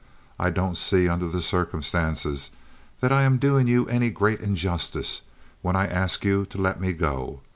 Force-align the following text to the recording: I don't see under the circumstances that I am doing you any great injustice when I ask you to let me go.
I 0.39 0.49
don't 0.49 0.77
see 0.79 1.07
under 1.07 1.27
the 1.27 1.43
circumstances 1.43 2.49
that 3.01 3.11
I 3.11 3.21
am 3.21 3.37
doing 3.37 3.67
you 3.67 3.85
any 3.85 4.09
great 4.09 4.41
injustice 4.41 5.21
when 5.61 5.75
I 5.75 5.85
ask 5.85 6.25
you 6.25 6.43
to 6.47 6.57
let 6.57 6.81
me 6.81 6.91
go. 6.91 7.41